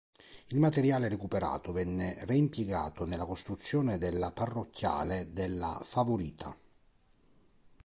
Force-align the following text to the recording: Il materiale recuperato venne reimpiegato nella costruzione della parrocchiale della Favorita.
Il 0.47 0.57
materiale 0.57 1.07
recuperato 1.09 1.71
venne 1.71 2.17
reimpiegato 2.25 3.05
nella 3.05 3.27
costruzione 3.27 3.99
della 3.99 4.31
parrocchiale 4.31 5.31
della 5.31 5.79
Favorita. 5.83 6.57